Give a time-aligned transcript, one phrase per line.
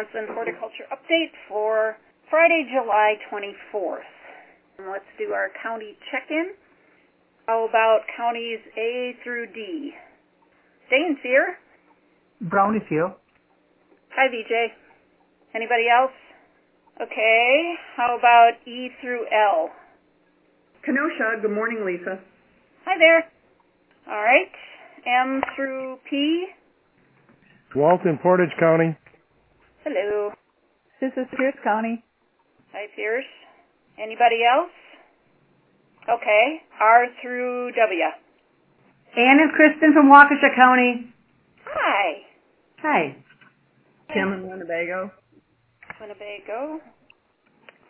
[0.00, 1.96] everybody to Wisconsin Horticulture Update for
[2.28, 4.00] Friday, July 24th.
[4.90, 6.52] Let's do our county check-in.
[7.46, 9.92] How about counties A through D?
[10.90, 11.58] Dane's here.
[12.40, 13.12] Brown is here.
[14.16, 14.72] Hi, VJ.
[15.54, 16.12] Anybody else?
[17.02, 17.74] Okay.
[17.96, 19.70] How about E through L?
[20.84, 22.18] Kenosha, good morning, Lisa.
[22.86, 23.24] Hi there.
[24.08, 24.50] All right.
[25.06, 26.46] M through P?
[27.74, 28.96] Walton, Portage County.
[29.82, 30.30] Hello.
[31.00, 32.04] This is Pierce County.
[32.72, 33.24] Hi, Pierce.
[33.96, 34.70] Anybody else?
[36.04, 36.60] Okay.
[36.78, 38.04] R through W.
[39.16, 41.10] Ann and Kristen from Waukesha County.
[41.64, 42.20] Hi.
[42.82, 43.16] Hi.
[44.12, 45.10] Kim in Winnebago.
[45.98, 46.80] Winnebago.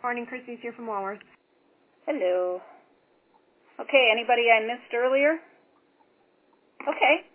[0.01, 1.19] Morning, Christy's here from Walworth.
[2.07, 2.61] Hello.
[3.81, 5.39] Okay, anybody I missed earlier?
[6.87, 7.27] Okay.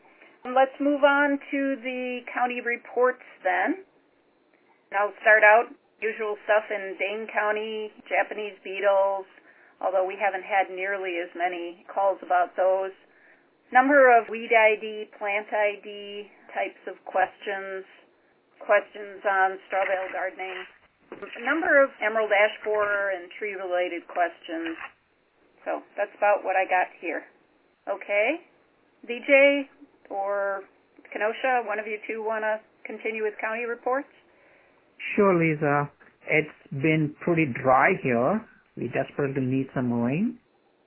[0.47, 3.85] Let's move on to the county reports then.
[4.95, 9.27] I'll start out usual stuff in Dane County, Japanese beetles,
[9.81, 12.95] although we haven't had nearly as many calls about those.
[13.73, 17.83] Number of weed ID, plant ID types of questions,
[18.63, 20.63] questions on straw bale gardening,
[21.13, 24.79] a number of emerald ash borer and tree related questions.
[25.65, 27.27] So that's about what I got here.
[27.91, 28.39] Okay.
[29.03, 29.67] VJ
[30.11, 30.63] or
[31.13, 34.11] Kenosha, one of you two want to continue with county reports?
[35.15, 35.91] Sure, Lisa.
[36.29, 38.45] It's been pretty dry here.
[38.77, 40.39] We desperately need some rain.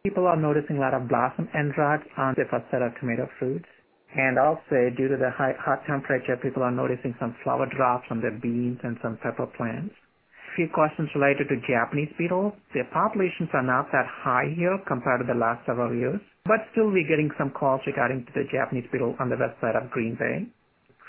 [0.03, 3.67] People are noticing a lot of blossom end rots on the facet of tomato fruits.
[4.15, 8.21] And also, due to the high, hot temperature, people are noticing some flower drops on
[8.21, 9.93] their beans and some pepper plants.
[9.93, 12.53] A Few questions related to Japanese beetles.
[12.73, 16.89] Their populations are not that high here compared to the last several years, but still
[16.89, 20.15] we're getting some calls regarding to the Japanese beetle on the west side of Green
[20.17, 20.49] Bay.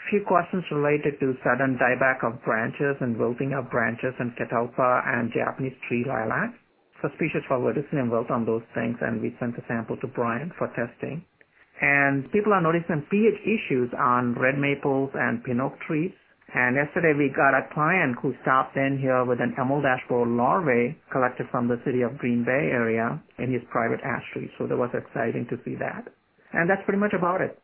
[0.09, 5.31] Few questions related to sudden dieback of branches and wilting of branches in catalpa and
[5.33, 6.55] Japanese tree lilac.
[7.03, 10.69] Suspicious for verticillium wilt on those things, and we sent the sample to Brian for
[10.69, 11.25] testing.
[11.81, 16.13] And people are noticing pH issues on red maples and pin oak trees.
[16.53, 20.27] And yesterday we got a client who stopped in here with an emerald ash borer
[20.27, 24.51] larvae collected from the city of Green Bay area in his private ash tree.
[24.59, 26.09] So that was exciting to see that.
[26.53, 27.57] And that's pretty much about it.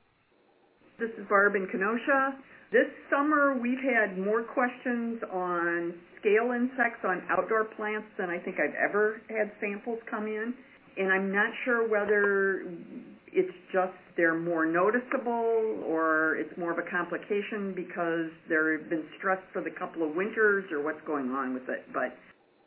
[0.98, 2.40] This is Barb in Kenosha.
[2.72, 8.56] This summer we've had more questions on scale insects on outdoor plants than I think
[8.56, 10.54] I've ever had samples come in.
[10.96, 12.64] And I'm not sure whether
[13.28, 19.44] it's just they're more noticeable or it's more of a complication because they've been stressed
[19.52, 21.84] for the couple of winters or what's going on with it.
[21.92, 22.16] But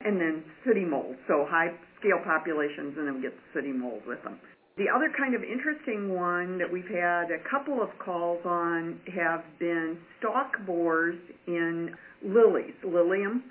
[0.05, 4.21] and then sooty mold, so high scale populations and then we get sooty mold with
[4.21, 4.37] them.
[4.79, 9.43] The other kind of interesting one that we've had a couple of calls on have
[9.59, 13.43] been stalk borers in lilies, lilium,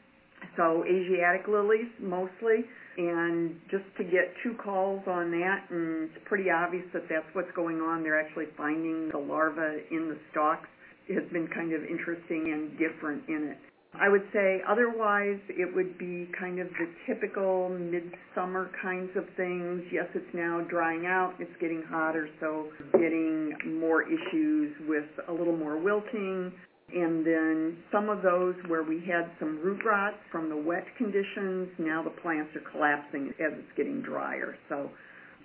[0.57, 2.65] so Asiatic lilies mostly,
[2.97, 7.53] and just to get two calls on that, and it's pretty obvious that that's what's
[7.55, 8.03] going on.
[8.03, 10.69] They're actually finding the larva in the stalks.
[11.09, 13.68] It has been kind of interesting and different in it.
[13.95, 19.83] I would say otherwise it would be kind of the typical midsummer kinds of things.
[19.91, 25.57] Yes, it's now drying out, it's getting hotter, so getting more issues with a little
[25.57, 26.53] more wilting.
[26.95, 31.69] And then some of those where we had some root rot from the wet conditions,
[31.79, 34.57] now the plants are collapsing as it's getting drier.
[34.69, 34.91] So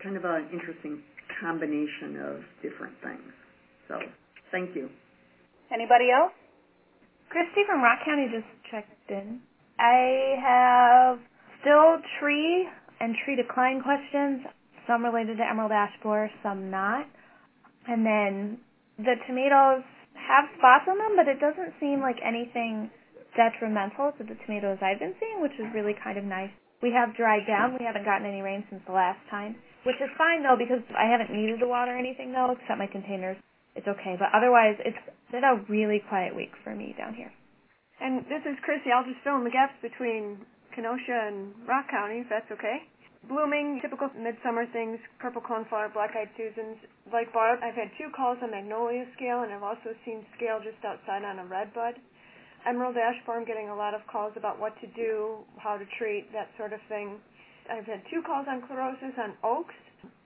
[0.01, 1.01] kind of an interesting
[1.41, 3.33] combination of different things.
[3.87, 3.99] So
[4.51, 4.89] thank you.
[5.73, 6.31] Anybody else?
[7.33, 9.41] Christy from Rock County just checked in.
[9.81, 11.17] I have
[11.65, 12.69] still tree
[13.01, 14.45] and tree decline questions,
[14.85, 17.09] some related to emerald ash borer, some not.
[17.89, 18.61] And then
[19.01, 19.81] the tomatoes
[20.13, 22.93] have spots on them, but it doesn't seem like anything
[23.33, 26.53] detrimental to the tomatoes I've been seeing, which is really kind of nice.
[26.85, 27.73] We have dried down.
[27.79, 29.57] We haven't gotten any rain since the last time,
[29.89, 33.41] which is fine though because I haven't needed to water anything though, except my containers.
[33.75, 34.97] It's okay, but otherwise it's
[35.31, 37.31] been a really quiet week for me down here.
[38.01, 38.91] And this is Chrissy.
[38.93, 40.37] I'll just fill in the gaps between
[40.75, 42.85] Kenosha and Rock County, if that's okay.
[43.29, 46.75] Blooming, typical midsummer things, purple coneflower, black-eyed Susans.
[47.07, 50.83] Like Barb, I've had two calls on magnolia scale, and I've also seen scale just
[50.83, 51.95] outside on a red bud.
[52.67, 56.31] Emerald ash borer, getting a lot of calls about what to do, how to treat,
[56.33, 57.15] that sort of thing.
[57.71, 59.75] I've had two calls on chlorosis on oaks.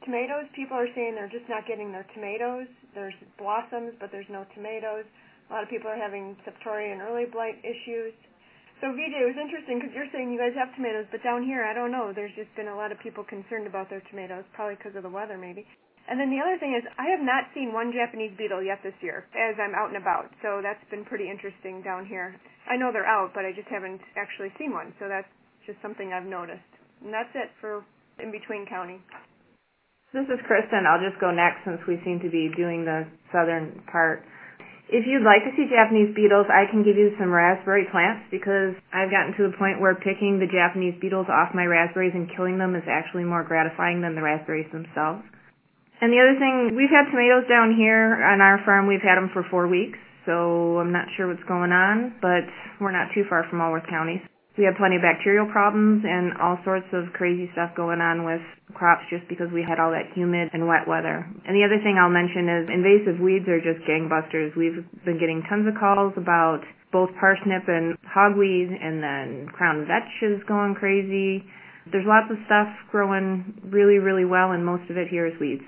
[0.04, 2.66] Tomatoes, people are saying they're just not getting their tomatoes.
[2.98, 5.06] There's blossoms, but there's no tomatoes.
[5.06, 8.18] A lot of people are having septoria and early blight issues.
[8.82, 11.62] So VJ, it was interesting because you're saying you guys have tomatoes, but down here,
[11.62, 12.10] I don't know.
[12.10, 15.14] There's just been a lot of people concerned about their tomatoes, probably because of the
[15.14, 15.62] weather, maybe.
[16.10, 18.98] And then the other thing is, I have not seen one Japanese beetle yet this
[19.06, 20.34] year as I'm out and about.
[20.42, 22.34] So that's been pretty interesting down here.
[22.66, 24.90] I know they're out, but I just haven't actually seen one.
[24.98, 25.30] So that's
[25.70, 26.66] just something I've noticed.
[27.06, 27.86] And that's it for
[28.18, 28.98] in between county.
[30.16, 30.88] This is Kristen.
[30.88, 34.24] I'll just go next since we seem to be doing the southern part.
[34.88, 38.72] If you'd like to see Japanese beetles, I can give you some raspberry plants because
[38.96, 42.56] I've gotten to the point where picking the Japanese beetles off my raspberries and killing
[42.56, 45.28] them is actually more gratifying than the raspberries themselves.
[46.00, 48.88] And the other thing, we've had tomatoes down here on our farm.
[48.88, 52.48] We've had them for four weeks, so I'm not sure what's going on, but
[52.80, 54.24] we're not too far from Walworth counties.
[54.58, 58.42] We have plenty of bacterial problems and all sorts of crazy stuff going on with
[58.74, 61.30] crops just because we had all that humid and wet weather.
[61.46, 64.58] And the other thing I'll mention is invasive weeds are just gangbusters.
[64.58, 70.10] We've been getting tons of calls about both parsnip and hogweed and then crown vetch
[70.26, 71.46] is going crazy.
[71.94, 75.64] There's lots of stuff growing really, really well and most of it here is weeds.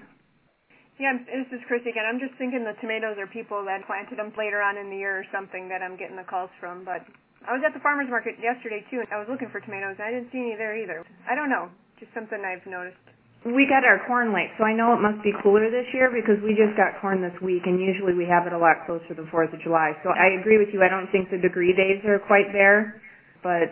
[0.97, 2.03] Yeah, this is Chrissy again.
[2.09, 5.21] I'm just thinking the tomatoes are people that planted them later on in the year
[5.21, 7.05] or something that I'm getting the calls from, but
[7.47, 9.95] I was at the farmer's market yesterday too, and I was looking for tomatoes.
[9.99, 11.05] And I didn't see any there either.
[11.29, 12.99] I don't know, just something I've noticed.
[13.47, 16.43] We got our corn late, so I know it must be cooler this year because
[16.43, 19.23] we just got corn this week, and usually we have it a lot closer to
[19.23, 19.95] the 4th of July.
[20.03, 20.83] So I agree with you.
[20.83, 22.99] I don't think the degree days are quite there,
[23.39, 23.71] but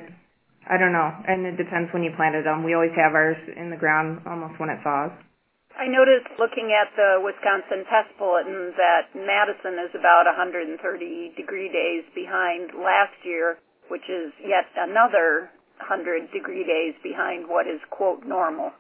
[0.72, 1.12] I don't know.
[1.28, 2.64] And it depends when you planted them.
[2.64, 5.12] We always have ours in the ground almost when it thaws.
[5.78, 10.74] I noticed looking at the Wisconsin Pest Bulletin that Madison is about 130
[11.38, 13.62] degree days behind last year,
[13.94, 18.74] which is yet another 100 degree days behind what is, quote, normal.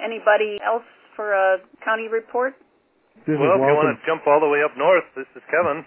[0.00, 2.56] Anybody else for a county report?
[3.28, 5.84] This well, if you want to jump all the way up north, this is Kevin.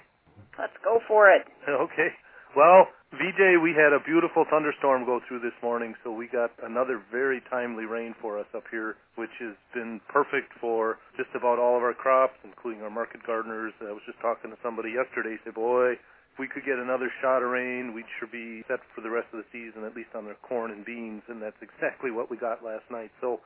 [0.61, 1.41] Let's go for it.
[1.65, 2.13] Okay.
[2.53, 7.03] Well, VJ, we had a beautiful thunderstorm go through this morning, so we got another
[7.11, 11.75] very timely rain for us up here, which has been perfect for just about all
[11.75, 13.75] of our crops, including our market gardeners.
[13.83, 17.43] I was just talking to somebody yesterday, said, boy, if we could get another shot
[17.43, 20.23] of rain, we'd sure be set for the rest of the season, at least on
[20.23, 23.11] their corn and beans, and that's exactly what we got last night.
[23.19, 23.43] So,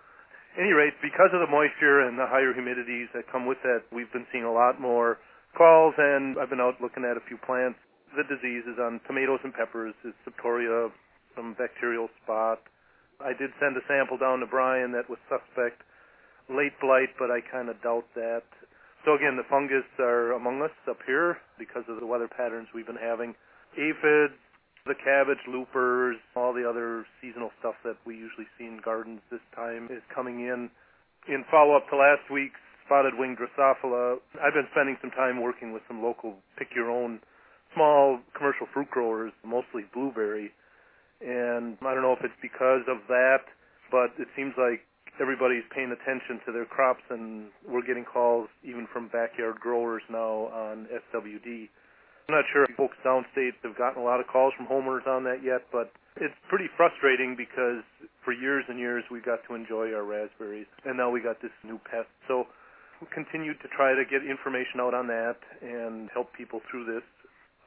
[0.61, 4.13] any rate, because of the moisture and the higher humidities that come with that, we've
[4.13, 5.17] been seeing a lot more
[5.57, 7.81] calls, and I've been out looking at a few plants
[8.13, 10.91] the diseases on tomatoes and peppers is septoria,
[11.35, 12.61] some bacterial spot.
[13.19, 15.81] I did send a sample down to Brian that was suspect
[16.49, 18.43] late blight, but I kind of doubt that.
[19.05, 22.87] So again, the fungus are among us up here because of the weather patterns we've
[22.87, 23.35] been having.
[23.77, 24.37] Aphids,
[24.85, 29.43] the cabbage, loopers, all the other seasonal stuff that we usually see in gardens this
[29.55, 30.69] time is coming in.
[31.27, 35.81] In follow-up to last week's spotted wing Drosophila, I've been spending some time working with
[35.87, 37.19] some local pick-your-own
[37.75, 40.51] small commercial fruit growers, mostly blueberry.
[41.21, 43.45] And I don't know if it's because of that,
[43.91, 44.81] but it seems like
[45.21, 50.51] everybody's paying attention to their crops, and we're getting calls even from backyard growers now
[50.51, 51.69] on SWD.
[52.27, 55.23] I'm not sure if folks downstate have gotten a lot of calls from homeowners on
[55.25, 57.85] that yet, but it's pretty frustrating because
[58.23, 61.53] for years and years we got to enjoy our raspberries, and now we got this
[61.63, 62.09] new pest.
[62.27, 62.47] So
[62.99, 67.03] we'll continue to try to get information out on that and help people through this.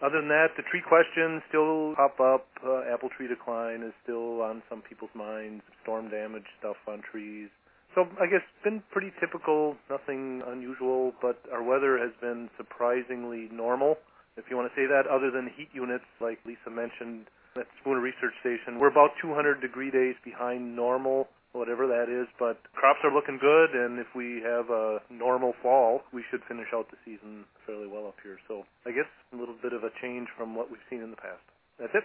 [0.01, 2.47] Other than that, the tree questions still pop up.
[2.63, 5.63] Uh, apple tree decline is still on some people's minds.
[5.83, 7.49] Storm damage stuff on trees.
[7.95, 13.49] So I guess it's been pretty typical, nothing unusual, but our weather has been surprisingly
[13.51, 13.97] normal,
[14.37, 17.27] if you want to say that, other than heat units, like Lisa mentioned
[17.57, 18.79] at Spooner Research Station.
[18.79, 23.71] We're about 200 degree days behind normal, whatever that is, but crops are looking good,
[23.73, 28.07] and if we have a normal fall, we should finish out the season fairly well
[28.07, 28.39] up here.
[28.49, 31.17] So I guess a little bit of a change from what we've seen in the
[31.21, 31.43] past.
[31.81, 32.05] That's it.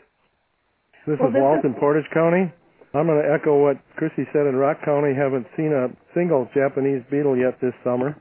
[1.05, 2.51] This Well, is this Walton, Portage County.
[2.93, 5.13] I'm going to echo what Chrissy said in Rock County.
[5.17, 8.15] Haven't seen a single Japanese beetle yet this summer.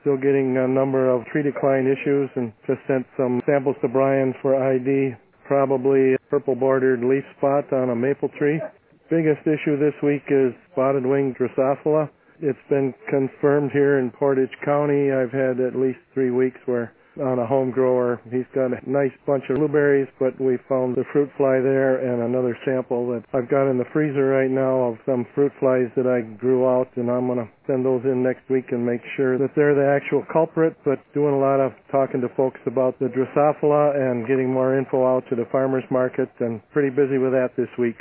[0.00, 4.34] Still getting a number of tree decline issues and just sent some samples to Brian
[4.40, 5.14] for ID.
[5.46, 8.60] Probably purple bordered leaf spot on a maple tree.
[9.12, 12.08] Biggest issue this week is spotted wing Drosophila.
[12.40, 15.12] It's been confirmed here in Portage County.
[15.12, 19.12] I've had at least three weeks where on a home grower, he's got a nice
[19.26, 23.50] bunch of blueberries, but we found the fruit fly there and another sample that I've
[23.50, 27.10] got in the freezer right now of some fruit flies that I grew out, and
[27.10, 30.24] I'm going to send those in next week and make sure that they're the actual
[30.32, 34.78] culprit, but doing a lot of talking to folks about the Drosophila and getting more
[34.78, 38.00] info out to the farmers market and pretty busy with that this week.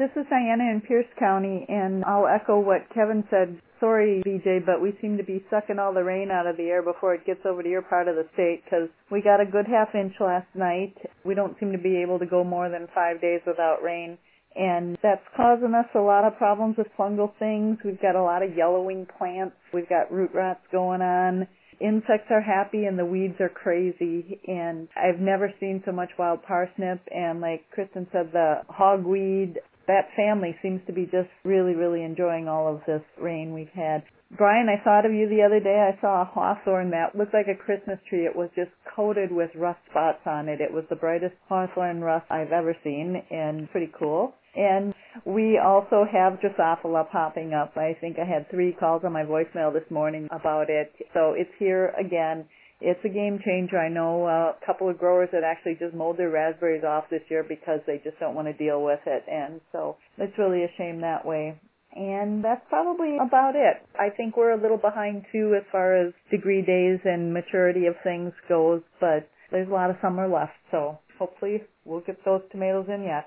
[0.00, 3.60] This is Diana in Pierce County, and I'll echo what Kevin said.
[3.80, 6.82] Sorry, VJ, but we seem to be sucking all the rain out of the air
[6.82, 9.66] before it gets over to your part of the state because we got a good
[9.66, 10.94] half inch last night.
[11.22, 14.16] We don't seem to be able to go more than five days without rain.
[14.56, 17.76] And that's causing us a lot of problems with fungal things.
[17.84, 19.56] We've got a lot of yellowing plants.
[19.70, 21.46] We've got root rots going on
[21.80, 26.42] insects are happy and the weeds are crazy and I've never seen so much wild
[26.42, 29.56] parsnip and like Kristen said the hogweed
[29.90, 34.02] that family seems to be just really really enjoying all of this rain we've had.
[34.36, 35.90] Brian, I thought of you the other day.
[35.90, 38.26] I saw a hawthorn that looked like a Christmas tree.
[38.26, 40.60] It was just coated with rust spots on it.
[40.60, 44.34] It was the brightest hawthorn rust I've ever seen and pretty cool.
[44.54, 44.94] And
[45.24, 47.76] we also have Drosophila popping up.
[47.76, 50.92] I think I had three calls on my voicemail this morning about it.
[51.12, 52.46] So it's here again.
[52.80, 53.78] It's a game changer.
[53.78, 57.44] I know a couple of growers that actually just mowed their raspberries off this year
[57.46, 59.24] because they just don't want to deal with it.
[59.30, 61.60] And so it's really a shame that way.
[61.94, 63.82] And that's probably about it.
[63.98, 67.94] I think we're a little behind too as far as degree days and maturity of
[68.04, 70.52] things goes, but there's a lot of summer left.
[70.70, 73.26] So hopefully we'll get those tomatoes in yet.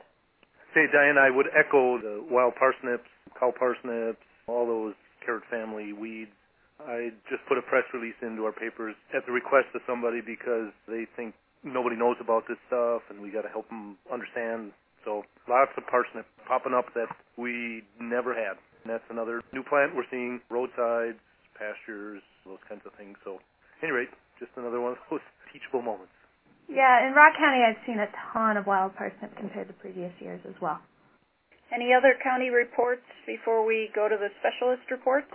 [0.74, 3.08] Hey, Diane, I would echo the wild parsnips,
[3.40, 4.18] cow parsnips,
[4.48, 4.94] all those
[5.26, 6.32] carrot family weeds.
[6.88, 10.72] I just put a press release into our papers at the request of somebody because
[10.88, 14.72] they think nobody knows about this stuff and we got to help them understand.
[15.06, 18.60] So lots of parsnip popping up that we never had.
[18.84, 21.20] And that's another new plant we're seeing, roadsides,
[21.56, 23.16] pastures, those kinds of things.
[23.24, 23.40] So,
[23.80, 25.24] at any rate, just another one of those
[25.54, 26.12] teachable moments.
[26.68, 30.40] Yeah, in Rock County, I've seen a ton of wild parsnip compared to previous years
[30.48, 30.80] as well.
[31.72, 35.32] Any other county reports before we go to the specialist reports?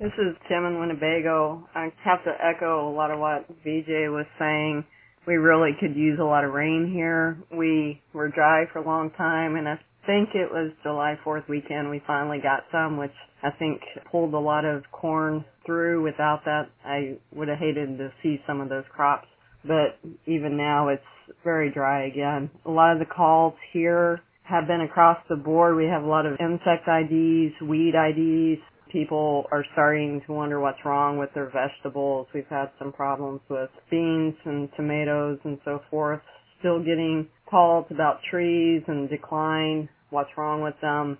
[0.00, 1.68] This is Tim in Winnebago.
[1.74, 4.82] I have to echo a lot of what VJ was saying.
[5.26, 7.36] We really could use a lot of rain here.
[7.52, 11.90] We were dry for a long time, and I think it was July 4th weekend
[11.90, 16.02] we finally got some, which I think pulled a lot of corn through.
[16.02, 19.28] Without that, I would have hated to see some of those crops
[19.64, 21.02] but even now it's
[21.44, 22.50] very dry again.
[22.64, 25.76] A lot of the calls here have been across the board.
[25.76, 28.60] We have a lot of insect IDs, weed IDs.
[28.92, 32.26] People are starting to wonder what's wrong with their vegetables.
[32.34, 36.20] We've had some problems with beans and tomatoes and so forth.
[36.58, 41.18] Still getting calls about trees and decline, what's wrong with them.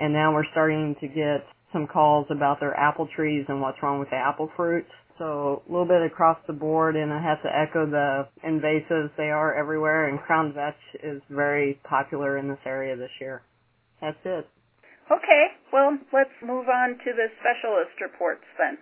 [0.00, 4.00] And now we're starting to get some calls about their apple trees and what's wrong
[4.00, 4.90] with the apple fruits.
[5.18, 9.10] So a little bit across the board, and I have to echo the invasives.
[9.16, 13.42] They are everywhere, and crown vetch is very popular in this area this year.
[14.00, 14.48] That's it.
[15.10, 18.78] Okay, well, let's move on to the specialist reports then.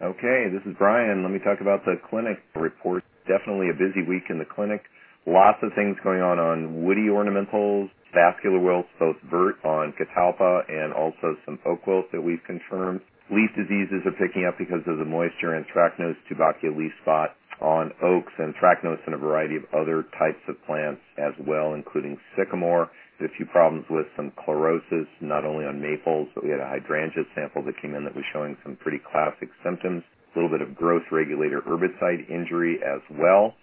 [0.00, 1.22] Okay, this is Brian.
[1.22, 3.04] Let me talk about the clinic report.
[3.28, 4.80] Definitely a busy week in the clinic.
[5.26, 10.94] Lots of things going on on woody ornamentals, vascular wilts, both vert on catalpa and
[10.94, 13.00] also some oak wilt that we've confirmed.
[13.28, 17.92] Leaf diseases are picking up because of the moisture and anthracnose Tubakia leaf spot on
[18.02, 22.90] oaks and anthracnose and a variety of other types of plants as well, including sycamore.
[23.20, 27.24] A few problems with some chlorosis, not only on maples, but we had a hydrangea
[27.34, 30.02] sample that came in that was showing some pretty classic symptoms.
[30.32, 33.54] A little bit of growth regulator herbicide injury as well.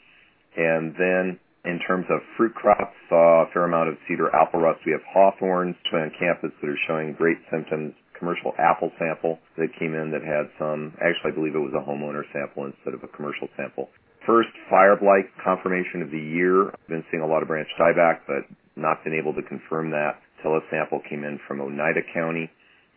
[0.56, 4.82] And then in terms of fruit crops, saw a fair amount of cedar apple rust.
[4.86, 9.94] We have hawthorns on campus that are showing great symptoms commercial apple sample that came
[9.94, 13.10] in that had some, actually I believe it was a homeowner sample instead of a
[13.14, 13.90] commercial sample.
[14.26, 16.74] First fire blight confirmation of the year.
[16.74, 18.44] I've been seeing a lot of branch dieback, but
[18.78, 22.50] not been able to confirm that until a sample came in from Oneida County.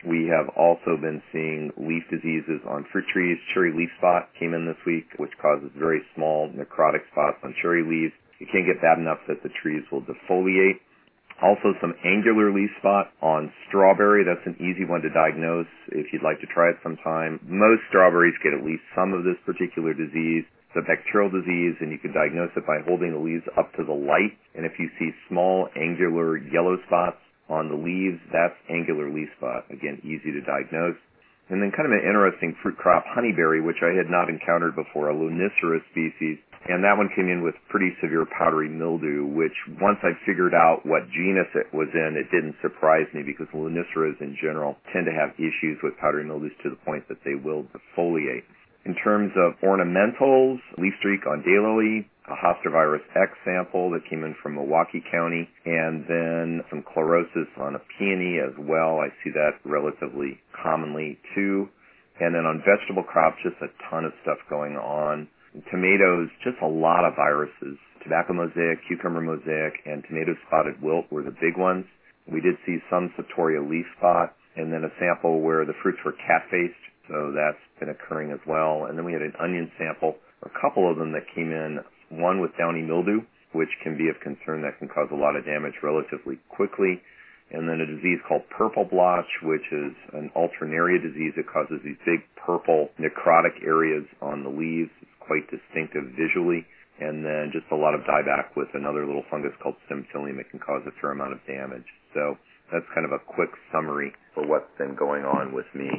[0.06, 3.37] We have also been seeing leaf diseases on fruit trees.
[3.52, 7.84] Cherry leaf spot came in this week, which causes very small necrotic spots on cherry
[7.84, 8.14] leaves.
[8.40, 10.80] It can't get bad enough that the trees will defoliate.
[11.42, 14.25] Also some angular leaf spot on strawberry.
[14.25, 17.40] That's an easy one to diagnose if you'd like to try it sometime.
[17.44, 20.44] Most strawberries get at least some of this particular disease.
[20.70, 23.82] It's a bacterial disease and you can diagnose it by holding the leaves up to
[23.82, 24.38] the light.
[24.54, 27.18] And if you see small angular yellow spots
[27.50, 29.66] on the leaves, that's angular leaf spot.
[29.74, 30.94] Again, easy to diagnose.
[31.50, 35.10] And then kind of an interesting fruit crop, honeyberry, which I had not encountered before,
[35.10, 36.38] a Lonicera species.
[36.70, 40.86] And that one came in with pretty severe powdery mildew, which once I figured out
[40.86, 45.12] what genus it was in, it didn't surprise me because Loniceras in general tend to
[45.12, 48.46] have issues with powdery mildews to the point that they will defoliate.
[48.87, 54.25] In terms of ornamentals, leaf streak on daylily, a Hosta virus X sample that came
[54.25, 59.00] in from Milwaukee County, and then some chlorosis on a peony as well.
[59.00, 61.68] I see that relatively commonly too.
[62.20, 65.28] And then on vegetable crops, just a ton of stuff going on.
[65.70, 67.76] Tomatoes, just a lot of viruses.
[68.02, 71.84] Tobacco mosaic, cucumber mosaic, and tomato spotted wilt were the big ones.
[72.30, 76.12] We did see some septoria leaf spot, and then a sample where the fruits were
[76.12, 78.86] cat-faced, so that's been occurring as well.
[78.86, 82.40] And then we had an onion sample, a couple of them that came in, one
[82.40, 85.74] with downy mildew, which can be of concern that can cause a lot of damage
[85.82, 87.02] relatively quickly.
[87.50, 91.98] And then a disease called purple blotch, which is an alternaria disease that causes these
[92.06, 94.94] big purple necrotic areas on the leaves.
[95.02, 96.62] It's quite distinctive visually.
[97.02, 100.60] And then just a lot of dieback with another little fungus called Stemphylium that can
[100.60, 101.88] cause a fair amount of damage.
[102.14, 102.38] So
[102.72, 105.90] that's kind of a quick summary for what's been going on with me.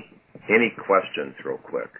[0.50, 1.92] Any questions real quick?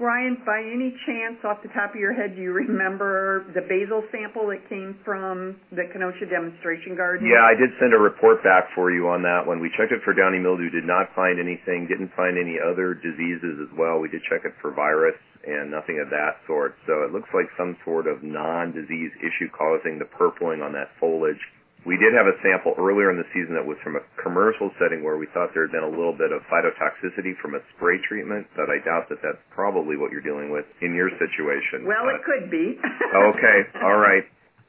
[0.00, 4.00] Brian, by any chance, off the top of your head, do you remember the basil
[4.08, 7.28] sample that came from the Kenosha demonstration garden?
[7.28, 9.60] Yeah, I did send a report back for you on that one.
[9.60, 13.60] We checked it for downy mildew, did not find anything, didn't find any other diseases
[13.60, 14.00] as well.
[14.00, 16.80] We did check it for virus and nothing of that sort.
[16.88, 21.44] So it looks like some sort of non-disease issue causing the purpling on that foliage.
[21.88, 25.00] We did have a sample earlier in the season that was from a commercial setting
[25.00, 28.46] where we thought there had been a little bit of phytotoxicity from a spray treatment,
[28.52, 31.88] but I doubt that that's probably what you're dealing with in your situation.
[31.88, 32.76] Well, but, it could be.
[32.76, 34.24] okay, all right.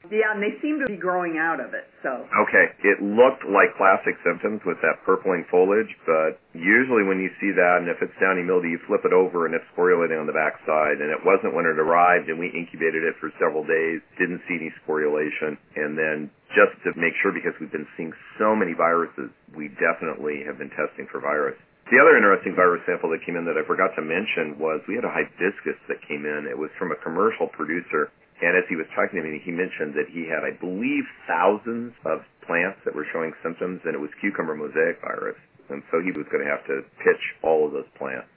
[0.09, 2.25] Yeah, and they seem to be growing out of it, so.
[2.25, 7.53] Okay, it looked like classic symptoms with that purpling foliage, but usually when you see
[7.53, 10.33] that, and if it's downy mildew, you flip it over and it's sporulating on the
[10.33, 14.41] backside, and it wasn't when it arrived, and we incubated it for several days, didn't
[14.49, 18.09] see any sporulation, and then just to make sure, because we've been seeing
[18.41, 21.55] so many viruses, we definitely have been testing for virus.
[21.93, 24.95] The other interesting virus sample that came in that I forgot to mention was we
[24.95, 26.47] had a hibiscus that came in.
[26.47, 28.07] It was from a commercial producer
[28.41, 31.93] and as he was talking to me, he mentioned that he had, I believe, thousands
[32.09, 35.37] of plants that were showing symptoms, and it was cucumber mosaic virus.
[35.69, 38.27] And so he was going to have to pitch all of those plants.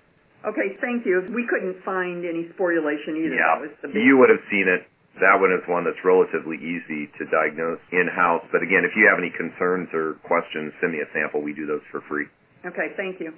[0.45, 1.25] Okay, thank you.
[1.33, 3.33] We couldn't find any sporulation either.
[3.33, 4.85] Yeah, you would have seen it.
[5.25, 8.45] That one is one that's relatively easy to diagnose in-house.
[8.53, 11.41] But again, if you have any concerns or questions, send me a sample.
[11.41, 12.29] We do those for free.
[12.67, 13.33] Okay, thank you.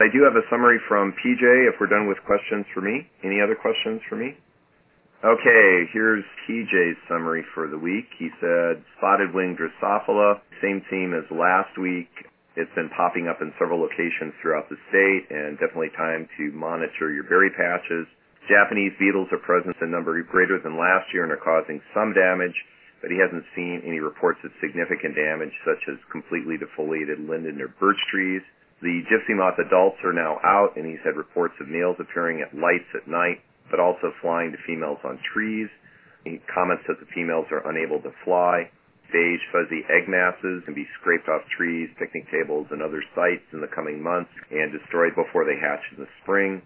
[0.00, 3.06] I do have a summary from PJ if we're done with questions for me.
[3.22, 4.34] Any other questions for me?
[5.18, 8.06] Okay, here's PJ's summary for the week.
[8.22, 12.06] He said spotted wing Drosophila, same team as last week.
[12.54, 17.10] It's been popping up in several locations throughout the state and definitely time to monitor
[17.10, 18.06] your berry patches.
[18.46, 22.54] Japanese beetles are present in number greater than last year and are causing some damage,
[23.02, 27.74] but he hasn't seen any reports of significant damage such as completely defoliated linden or
[27.82, 28.42] birch trees.
[28.86, 32.54] The gypsy moth adults are now out and he's had reports of males appearing at
[32.54, 35.68] lights at night but also flying to females on trees.
[36.24, 38.70] He comments that the females are unable to fly.
[39.12, 43.60] Beige fuzzy egg masses can be scraped off trees, picnic tables, and other sites in
[43.60, 46.60] the coming months and destroyed before they hatch in the spring.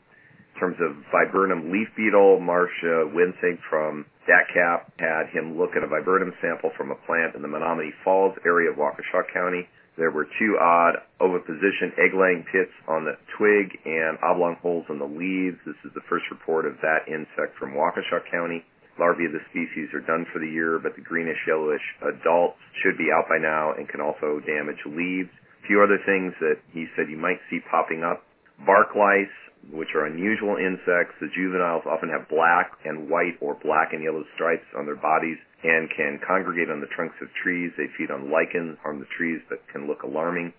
[0.55, 5.87] In terms of viburnum leaf beetle, Marcia Winsing from DATCP had him look at a
[5.87, 9.69] viburnum sample from a plant in the Menomonee Falls area of Waukesha County.
[9.97, 15.05] There were two odd oviposition egg-laying pits on the twig and oblong holes in the
[15.05, 15.59] leaves.
[15.67, 18.65] This is the first report of that insect from Waukesha County.
[18.99, 23.13] Larvae of the species are done for the year, but the greenish-yellowish adults should be
[23.13, 25.31] out by now and can also damage leaves.
[25.65, 28.25] A few other things that he said you might see popping up.
[28.65, 29.33] Bark lice,
[29.71, 31.15] which are unusual insects.
[31.21, 35.39] The juveniles often have black and white or black and yellow stripes on their bodies
[35.63, 37.71] and can congregate on the trunks of trees.
[37.79, 40.53] They feed on lichens, harm the trees, but can look alarming.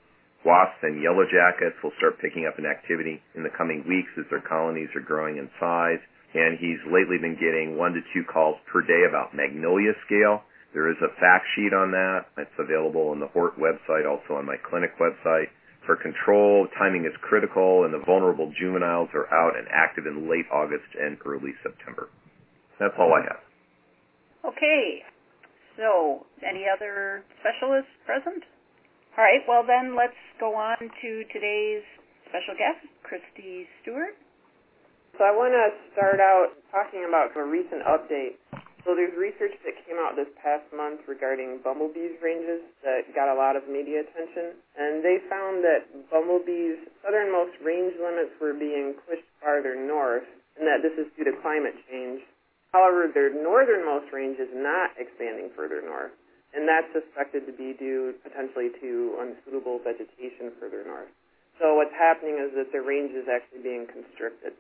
[0.44, 4.28] Wasps and yellow jackets will start picking up in activity in the coming weeks as
[4.30, 6.00] their colonies are growing in size.
[6.34, 10.44] And he's lately been getting one to two calls per day about magnolia scale.
[10.74, 12.26] There is a fact sheet on that.
[12.36, 15.54] It's available on the Hort website, also on my clinic website.
[15.86, 20.48] For control, timing is critical, and the vulnerable juveniles are out and active in late
[20.52, 22.10] August and early September.
[22.80, 23.44] That's all I have.
[24.46, 25.02] Okay.
[25.78, 28.44] So, any other specialists present?
[29.18, 29.42] All right.
[29.48, 31.84] Well, then let's go on to today's
[32.30, 34.14] special guest, Christy Stewart.
[35.18, 38.42] So I want to start out talking about a recent update
[38.84, 43.36] so there's research that came out this past month regarding bumblebees ranges that got a
[43.36, 49.24] lot of media attention, and they found that bumblebees' southernmost range limits were being pushed
[49.40, 50.28] farther north,
[50.60, 52.28] and that this is due to climate change.
[52.74, 56.12] However, their northernmost range is not expanding further north,
[56.58, 61.14] and that's suspected to be due potentially to unsuitable vegetation further north.
[61.62, 64.58] So what's happening is that the range is actually being constricted.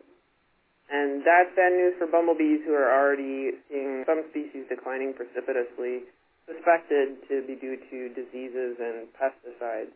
[0.93, 6.05] And that's bad news for bumblebees who are already seeing some species declining precipitously,
[6.45, 9.95] suspected to be due to diseases and pesticides.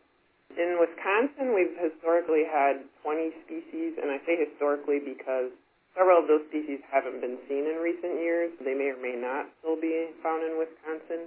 [0.58, 5.54] In Wisconsin, we've historically had 20 species, and I say historically because
[5.98, 8.54] several of those species haven't been seen in recent years.
[8.62, 11.26] They may or may not still be found in Wisconsin.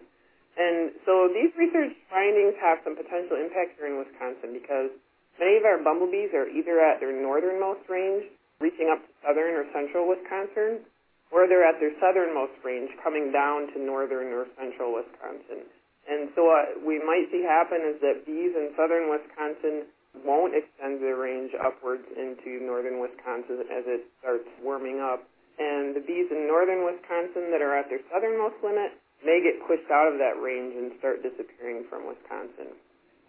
[0.56, 4.96] And so these research findings have some potential impact here in Wisconsin because
[5.36, 8.32] many of our bumblebees are either at their northernmost range,
[8.64, 10.88] reaching up to southern or central Wisconsin,
[11.32, 15.68] or they're at their southernmost range, coming down to northern or central Wisconsin.
[16.08, 19.88] And so what we might see happen is that bees in southern Wisconsin
[20.26, 25.24] won't extend their range upwards into northern Wisconsin as it starts warming up.
[25.60, 29.88] And the bees in northern Wisconsin that are at their southernmost limit may get pushed
[29.94, 32.74] out of that range and start disappearing from Wisconsin.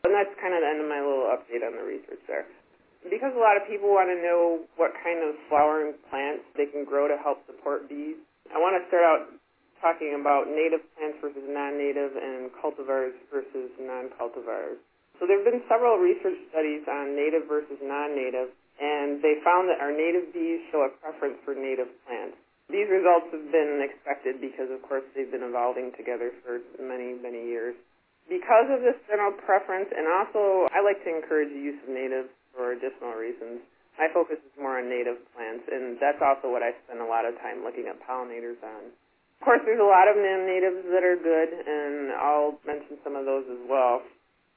[0.05, 2.49] And that's kind of the end of my little update on the research there.
[3.07, 6.87] Because a lot of people want to know what kind of flowering plants they can
[6.87, 8.19] grow to help support bees,
[8.51, 9.23] I want to start out
[9.83, 14.79] talking about native plants versus non-native and cultivars versus non-cultivars.
[15.21, 19.79] So there have been several research studies on native versus non-native, and they found that
[19.79, 22.37] our native bees show a preference for native plants.
[22.73, 27.45] These results have been expected because, of course, they've been evolving together for many, many
[27.45, 27.77] years.
[28.31, 32.33] Because of this general preference, and also I like to encourage the use of natives
[32.55, 33.61] for additional reasons,
[34.01, 37.29] my focus is more on native plants, and that's also what I spend a lot
[37.29, 38.89] of time looking at pollinators on.
[38.89, 43.27] Of course, there's a lot of non-natives that are good, and I'll mention some of
[43.27, 44.01] those as well.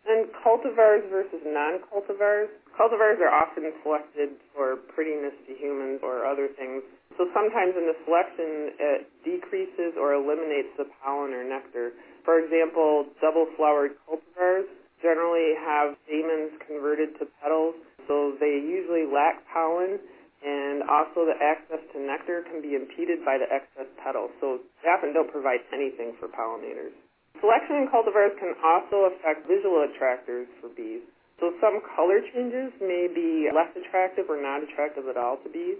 [0.05, 2.53] And cultivars versus non-cultivars.
[2.77, 6.85] Cultivars are often selected for prettiness to humans or other things.
[7.17, 11.97] So sometimes in the selection, it decreases or eliminates the pollen or nectar.
[12.21, 14.69] For example, double-flowered cultivars
[15.01, 17.75] generally have stamens converted to petals,
[18.07, 19.97] so they usually lack pollen,
[20.45, 24.29] and also the access to nectar can be impeded by the excess petals.
[24.41, 26.93] So they often don't provide anything for pollinators.
[27.41, 31.03] Selection in cultivars can also affect visual attractors for bees.
[31.39, 35.77] So some color changes may be less attractive or not attractive at all to bees.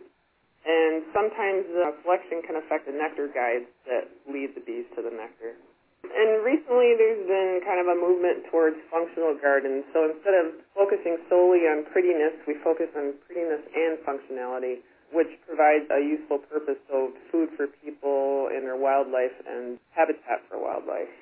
[0.66, 5.14] And sometimes the selection can affect the nectar guides that lead the bees to the
[5.14, 5.56] nectar.
[6.04, 9.86] And recently there's been kind of a movement towards functional gardens.
[9.94, 15.86] So instead of focusing solely on prettiness, we focus on prettiness and functionality, which provides
[15.94, 21.14] a useful purpose of food for people and their wildlife and habitat for wildlife.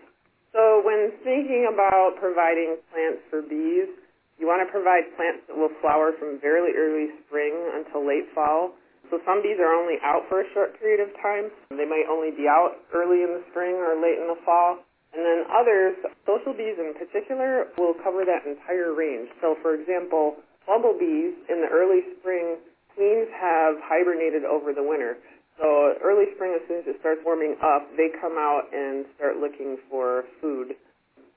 [0.53, 3.89] So when thinking about providing plants for bees,
[4.37, 8.77] you want to provide plants that will flower from very early spring until late fall.
[9.09, 11.49] So some bees are only out for a short period of time.
[11.73, 14.85] They might only be out early in the spring or late in the fall.
[15.13, 15.93] And then others,
[16.25, 19.29] social bees in particular, will cover that entire range.
[19.41, 22.61] So for example, bumblebees in the early spring,
[22.93, 25.17] queens have hibernated over the winter.
[25.59, 29.37] So early spring, as soon as it starts warming up, they come out and start
[29.37, 30.73] looking for food.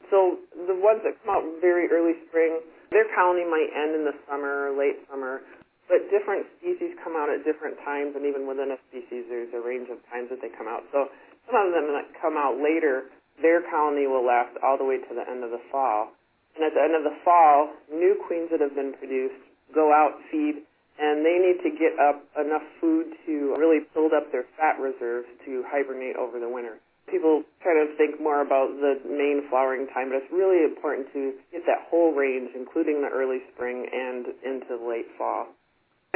[0.09, 4.17] So the ones that come out very early spring, their colony might end in the
[4.25, 5.43] summer late summer.
[5.87, 9.63] But different species come out at different times, and even within a species, there's a
[9.63, 10.83] range of times that they come out.
[10.91, 11.07] So
[11.47, 13.07] some of them that come out later,
[13.39, 16.11] their colony will last all the way to the end of the fall.
[16.59, 19.39] And at the end of the fall, new queens that have been produced
[19.75, 20.67] go out, feed,
[20.99, 25.29] and they need to get up enough food to really build up their fat reserves
[25.45, 26.81] to hibernate over the winter.
[27.07, 31.39] People try to think more about the main flowering time, but it's really important to
[31.53, 35.47] get that whole range, including the early spring and into late fall.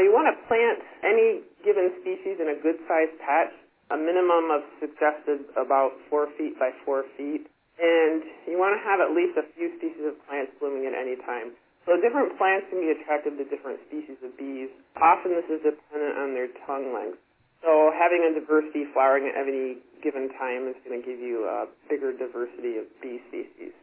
[0.00, 3.52] You want to plant any given species in a good sized patch,
[3.92, 7.46] a minimum of suggested about four feet by four feet.
[7.76, 11.16] And you want to have at least a few species of plants blooming at any
[11.22, 11.52] time.
[11.88, 14.68] So different plants can be attractive to different species of bees.
[15.00, 17.18] Often this is dependent on their tongue length.
[17.64, 21.68] So having a diversity flowering at any given time is going to give you a
[21.88, 23.76] bigger diversity of bee species.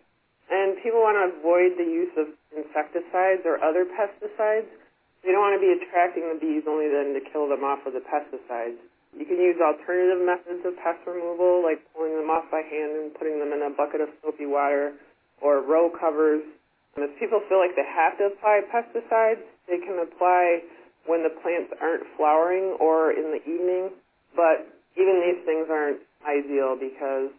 [0.49, 4.69] And people want to avoid the use of insecticides or other pesticides.
[5.21, 7.93] You don't want to be attracting the bees only then to kill them off with
[7.93, 8.79] the pesticides.
[9.17, 13.13] You can use alternative methods of pest removal, like pulling them off by hand and
[13.13, 14.93] putting them in a bucket of soapy water,
[15.41, 16.45] or row covers.
[16.97, 20.65] And if people feel like they have to apply pesticides, they can apply
[21.05, 23.93] when the plants aren't flowering or in the evening.
[24.33, 24.65] But
[24.97, 27.29] even these things aren't ideal because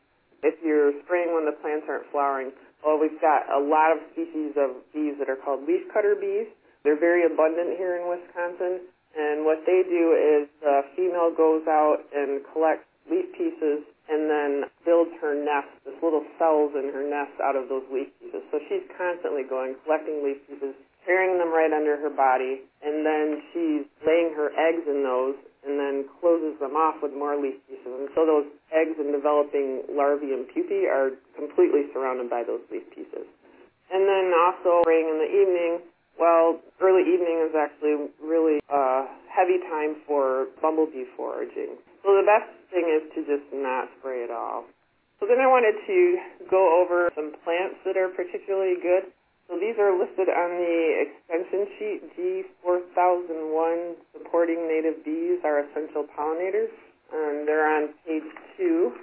[0.46, 2.54] if you're spraying when the plants aren't flowering,
[2.86, 6.46] well, we've got a lot of species of bees that are called leafcutter bees
[6.84, 12.00] they're very abundant here in Wisconsin, and what they do is the female goes out
[12.14, 14.52] and collects leaf pieces and then
[14.84, 18.40] builds her nest, this little cells in her nest out of those leaf pieces.
[18.48, 20.72] So she's constantly going, collecting leaf pieces,
[21.04, 25.76] carrying them right under her body, and then she's laying her eggs in those and
[25.76, 27.88] then closes them off with more leaf pieces.
[27.88, 32.86] And so those eggs and developing larvae and pupae are completely surrounded by those leaf
[32.94, 33.28] pieces.
[33.92, 35.72] And then also, spraying in the evening,
[36.20, 41.78] well, early evening is actually really a heavy time for bumblebee foraging.
[42.08, 44.64] So the best thing is to just not spray at all.
[45.20, 46.16] So then I wanted to
[46.48, 49.12] go over some plants that are particularly good.
[49.44, 52.00] So these are listed on the extension sheet
[52.64, 56.72] G4001 supporting native bees are essential pollinators
[57.12, 58.24] and they're on page
[58.56, 58.96] two.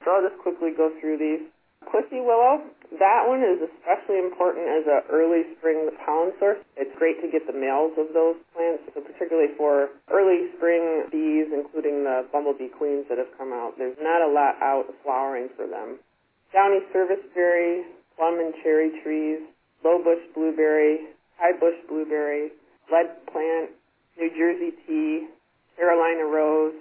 [0.00, 1.44] So I'll just quickly go through these.
[1.92, 2.64] Pussy willow,
[2.98, 6.58] that one is especially important as an early spring pollen source.
[6.74, 11.54] It's great to get the males of those plants, so particularly for early spring bees,
[11.54, 13.78] including the bumblebee queens that have come out.
[13.78, 16.02] There's not a lot out flowering for them.
[16.50, 17.86] Downy serviceberry,
[18.18, 19.38] plum and cherry trees,
[19.84, 22.50] low bush blueberry, high bush blueberry,
[22.90, 23.70] lead plant,
[24.18, 25.28] New Jersey tea,
[25.76, 26.74] Carolina rose,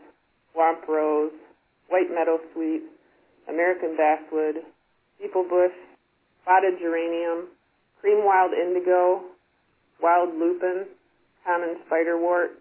[0.53, 1.31] swamp rose,
[1.89, 2.81] white meadow sweet,
[3.47, 4.65] American basswood,
[5.17, 5.71] steeple bush,
[6.49, 7.45] spotted geranium,
[8.01, 9.21] cream wild indigo,
[10.01, 10.85] wild lupin,
[11.45, 12.57] common spiderwort,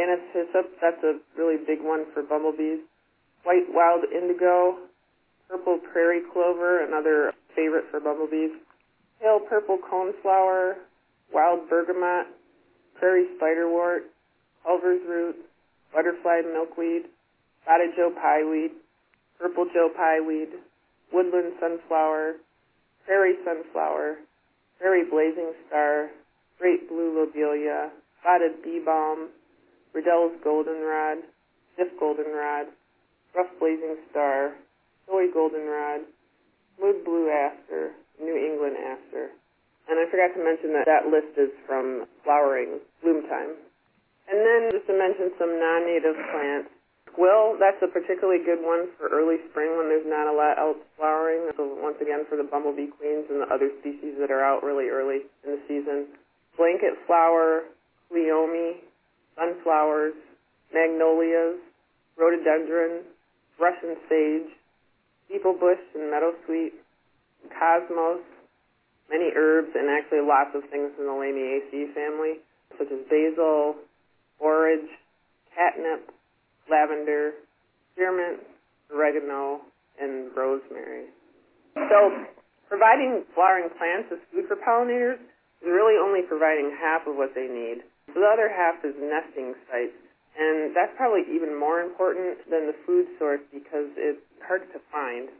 [0.00, 2.80] anise hyssop, that's a really big one for bumblebees,
[3.44, 4.78] white wild indigo,
[5.46, 8.56] purple prairie clover, another favorite for bumblebees,
[9.20, 10.76] pale purple coneflower,
[11.34, 12.26] wild bergamot,
[12.98, 14.08] prairie spiderwort,
[14.64, 15.36] culver's root,
[15.92, 17.02] butterfly milkweed,
[17.62, 18.70] spotted joe pye weed,
[19.38, 20.48] purple joe pye weed,
[21.12, 22.36] woodland sunflower,
[23.06, 24.16] prairie sunflower,
[24.78, 26.10] prairie blazing star,
[26.58, 27.90] great blue lobelia,
[28.20, 29.30] spotted bee balm,
[29.94, 31.18] Riddell's goldenrod,
[31.74, 32.66] stiff goldenrod,
[33.34, 34.52] rough blazing star,
[35.06, 36.02] showy goldenrod,
[36.76, 39.30] smooth blue aster, New England aster.
[39.88, 43.54] And I forgot to mention that that list is from flowering bloom time.
[44.26, 46.74] And then just to mention some non-native plants,
[47.16, 50.76] Squill, that's a particularly good one for early spring when there's not a lot else
[51.00, 51.48] flowering.
[51.56, 54.92] So once again for the bumblebee queens and the other species that are out really
[54.92, 56.12] early in the season.
[56.60, 57.64] Blanket flower,
[58.12, 58.84] cleome,
[59.34, 60.14] sunflowers,
[60.72, 61.56] magnolias,
[62.20, 63.08] rhododendron,
[63.58, 64.52] Russian sage,
[65.24, 66.76] steeple bush and meadowsweet,
[67.48, 68.20] cosmos,
[69.08, 72.44] many herbs, and actually lots of things in the Lamiaceae family,
[72.76, 73.76] such as basil,
[74.38, 74.90] borage,
[75.56, 76.12] catnip,
[76.70, 77.32] lavender,
[77.92, 78.42] spearmint,
[78.92, 79.60] oregano,
[80.00, 81.08] and rosemary.
[81.74, 82.12] So
[82.68, 85.20] providing flowering plants as food for pollinators
[85.62, 87.82] is really only providing half of what they need.
[88.12, 89.96] The other half is nesting sites.
[90.36, 95.32] And that's probably even more important than the food source because it's hard to find.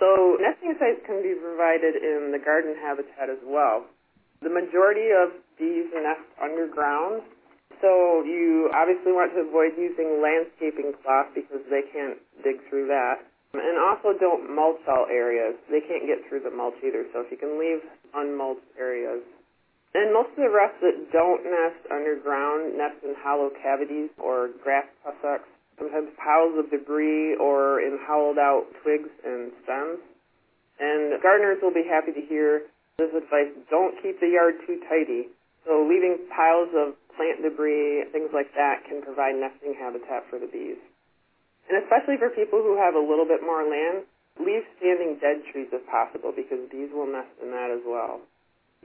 [0.00, 3.84] So nesting sites can be provided in the garden habitat as well.
[4.40, 7.26] The majority of bees nest underground,
[7.80, 13.22] so you obviously want to avoid using landscaping cloth because they can't dig through that.
[13.54, 15.56] And also don't mulch all areas.
[15.70, 17.80] They can't get through the mulch either, so if you can leave
[18.12, 19.24] unmulched areas.
[19.94, 24.84] And most of the rest that don't nest underground nest in hollow cavities or grass
[25.00, 29.98] tussocks, sometimes piles of debris or in hollowed out twigs and stems.
[30.78, 35.30] And gardeners will be happy to hear this advice, don't keep the yard too tidy.
[35.64, 40.46] So leaving piles of plant debris, things like that can provide nesting habitat for the
[40.46, 40.78] bees.
[41.66, 44.06] And especially for people who have a little bit more land,
[44.38, 48.22] leave standing dead trees if possible because bees will nest in that as well.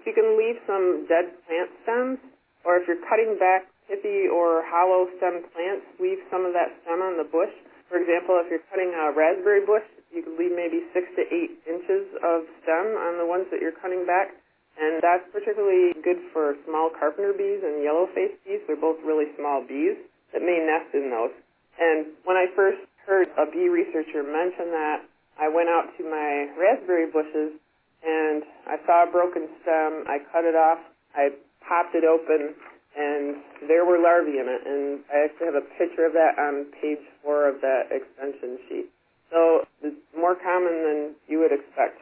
[0.02, 2.20] If you can leave some dead plant stems,
[2.66, 7.00] or if you're cutting back pithy or hollow stem plants, leave some of that stem
[7.00, 7.54] on the bush.
[7.88, 11.62] For example, if you're cutting a raspberry bush, you could leave maybe six to eight
[11.70, 14.34] inches of stem on the ones that you're cutting back.
[14.80, 18.62] And that's particularly good for small carpenter bees and yellow-faced bees.
[18.66, 19.98] They're both really small bees
[20.34, 21.34] that may nest in those.
[21.78, 25.06] And when I first heard a bee researcher mention that,
[25.38, 27.58] I went out to my raspberry bushes
[28.04, 30.06] and I saw a broken stem.
[30.08, 30.80] I cut it off.
[31.16, 31.30] I
[31.64, 32.54] popped it open,
[32.98, 34.62] and there were larvae in it.
[34.68, 38.88] And I actually have a picture of that on page four of that extension sheet.
[39.32, 41.98] So it's more common than you would expect.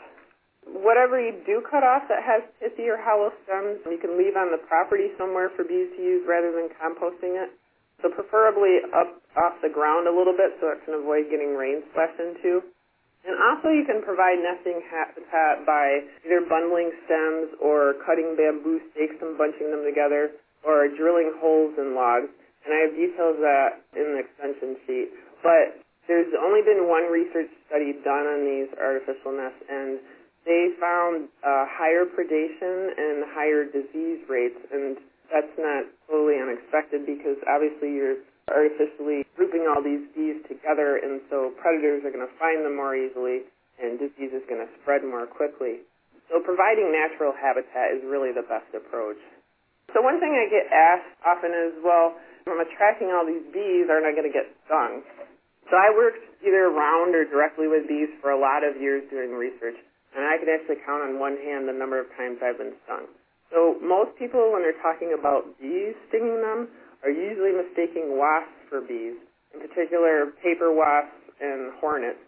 [0.71, 4.51] Whatever you do cut off that has pithy or hollow stems, you can leave on
[4.51, 7.51] the property somewhere for bees to use rather than composting it.
[8.01, 11.85] So preferably up off the ground a little bit so it can avoid getting rain
[11.91, 12.65] splashed into.
[13.21, 19.21] And also you can provide nesting habitat by either bundling stems or cutting bamboo stakes
[19.21, 20.33] and bunching them together
[20.65, 22.33] or drilling holes in logs.
[22.65, 25.09] And I have details of that in the extension sheet.
[25.45, 30.01] But there's only been one research study done on these artificial nests and
[30.45, 34.97] they found uh, higher predation and higher disease rates and
[35.31, 38.19] that's not totally unexpected because obviously you're
[38.51, 42.93] artificially grouping all these bees together, and so predators are going to find them more
[42.93, 43.47] easily,
[43.79, 45.87] and disease is going to spread more quickly.
[46.27, 49.19] So providing natural habitat is really the best approach.
[49.95, 53.91] So one thing I get asked often is, well, if I'm attracting all these bees,
[53.91, 55.03] aren't I going to get stung?
[55.67, 59.35] So I worked either around or directly with bees for a lot of years doing
[59.35, 59.75] research,
[60.15, 63.07] and I could actually count on one hand the number of times I've been stung.
[63.51, 66.71] So most people, when they're talking about bees stinging them,
[67.03, 69.19] are usually mistaking wasps for bees,
[69.53, 72.21] in particular paper wasps and hornets.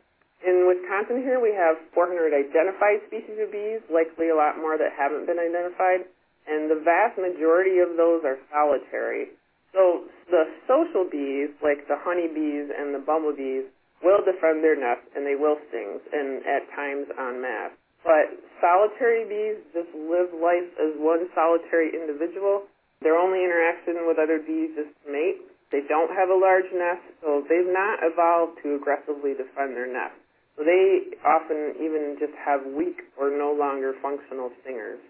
[0.44, 4.92] In Wisconsin here, we have 400 identified species of bees, likely a lot more that
[4.92, 6.04] haven't been identified,
[6.48, 9.32] and the vast majority of those are solitary.
[9.72, 13.72] So the social bees, like the honeybees and the bumblebees,
[14.04, 17.76] will defend their nest and they will sting, and at times en masse.
[18.04, 22.68] But solitary bees just live life as one solitary individual.
[23.00, 25.40] Their only interaction with other bees is to mate.
[25.72, 30.20] They don't have a large nest, so they've not evolved to aggressively defend their nest.
[30.56, 35.02] So they often even just have weak or no longer functional stingers.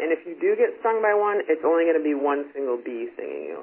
[0.00, 2.78] And if you do get stung by one, it's only going to be one single
[2.78, 3.60] bee stinging you.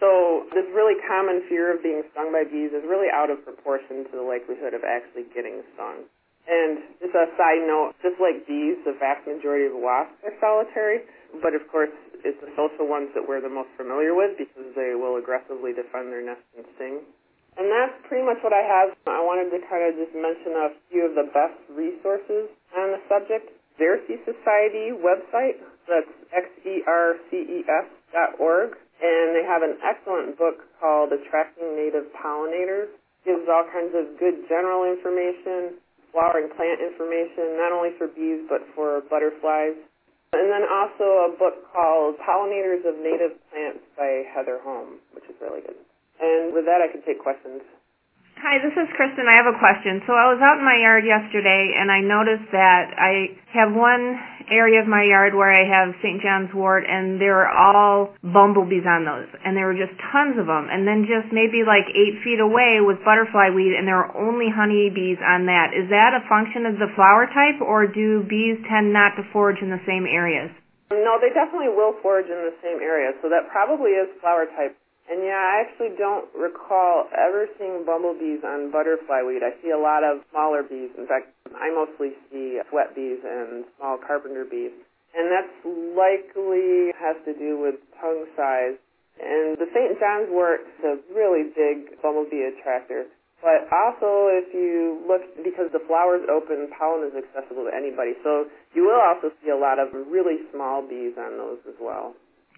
[0.00, 4.04] So this really common fear of being stung by bees is really out of proportion
[4.08, 6.04] to the likelihood of actually getting stung.
[6.46, 11.02] And just a side note, just like bees, the vast majority of wasps are solitary,
[11.42, 11.90] but of course
[12.22, 16.12] it's the social ones that we're the most familiar with because they will aggressively defend
[16.14, 17.02] their nest and sting.
[17.56, 18.92] And that's pretty much what I have.
[19.08, 23.00] I wanted to kind of just mention a few of the best resources on the
[23.08, 23.50] subject.
[23.80, 31.76] Xerces Society website, that's X-E-R-C-E-S dot org, and they have an excellent book called Attracting
[31.76, 32.88] Native Pollinators.
[33.24, 35.82] Gives all kinds of good general information,
[36.14, 39.74] flower and plant information, not only for bees but for butterflies.
[40.32, 45.36] And then also a book called Pollinators of Native Plants by Heather Holm, which is
[45.42, 45.76] really good.
[46.20, 47.60] And with that, I can take questions.
[48.36, 49.24] Hi, this is Kristen.
[49.32, 50.04] I have a question.
[50.04, 54.20] So I was out in my yard yesterday and I noticed that I have one
[54.52, 56.20] area of my yard where I have St.
[56.20, 60.52] John's wort and there are all bumblebees on those and there were just tons of
[60.52, 64.12] them and then just maybe like eight feet away was butterfly weed and there are
[64.12, 65.72] only honeybees on that.
[65.72, 69.64] Is that a function of the flower type or do bees tend not to forage
[69.64, 70.52] in the same areas?
[70.92, 74.76] No, they definitely will forage in the same area, so that probably is flower type.
[75.06, 79.46] And yeah, I actually don't recall ever seeing bumblebees on butterfly weed.
[79.46, 80.90] I see a lot of smaller bees.
[80.98, 84.74] In fact, I mostly see sweat bees and small carpenter bees.
[85.14, 85.54] And that's
[85.94, 88.76] likely has to do with tongue size.
[89.16, 89.96] And the St.
[89.96, 93.06] John's wort is a really big bumblebee attractor.
[93.40, 98.18] But also, if you look, because the flowers open, pollen is accessible to anybody.
[98.24, 102.16] So you will also see a lot of really small bees on those as well.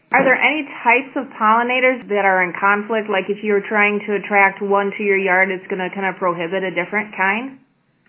[0.09, 3.13] Are there any types of pollinators that are in conflict?
[3.13, 6.17] Like if you're trying to attract one to your yard, it's going to kind of
[6.17, 7.61] prohibit a different kind?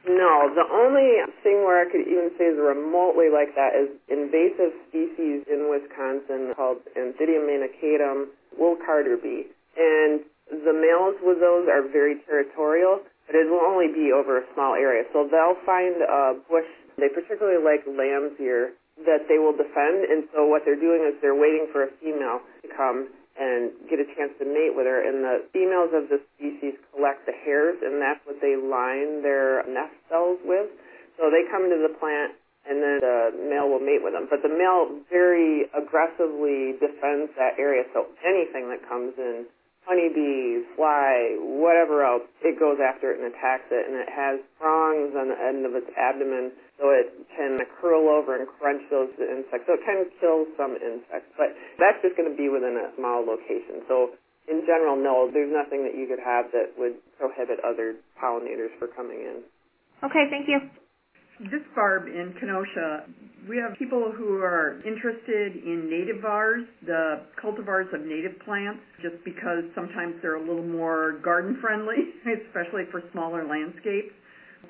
[0.08, 4.72] No, the only thing where I could even say is remotely like that is invasive
[4.88, 9.52] species in Wisconsin called Anthidium manicatum wool carder bee.
[9.76, 14.46] And the males with those are very territorial, but it will only be over a
[14.56, 15.04] small area.
[15.12, 18.72] So they'll find a bush, they particularly like lamb's ear,
[19.06, 20.08] that they will defend.
[20.08, 23.10] And so what they're doing is they're waiting for a female to come
[23.40, 25.00] and get a chance to mate with her.
[25.00, 29.64] And the females of the species collect the hairs, and that's what they line their
[29.68, 30.68] nest cells with.
[31.16, 32.36] So they come into the plant,
[32.68, 34.28] and then the male will mate with them.
[34.28, 37.88] But the male very aggressively defends that area.
[37.96, 39.48] So anything that comes in
[39.88, 45.16] honeybee, fly, whatever else, it goes after it and attacks it, and it has prongs
[45.18, 49.68] on the end of its abdomen, so it can curl over and crunch those insects.
[49.68, 53.22] So it can kill some insects, but that's just going to be within a small
[53.22, 53.84] location.
[53.92, 54.16] So
[54.48, 58.88] in general, no, there's nothing that you could have that would prohibit other pollinators for
[58.88, 59.44] coming in.
[60.02, 60.64] Okay, thank you.
[61.40, 63.08] This Barb in Kenosha,
[63.48, 69.64] we have people who are interested in nativars, the cultivars of native plants, just because
[69.74, 72.12] sometimes they're a little more garden friendly,
[72.48, 74.12] especially for smaller landscapes.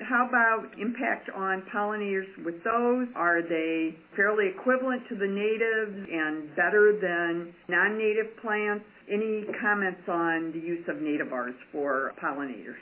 [0.00, 3.08] How about impact on pollinators with those?
[3.14, 8.84] Are they fairly equivalent to the natives and better than non-native plants?
[9.10, 12.80] Any comments on the use of nativars for pollinators?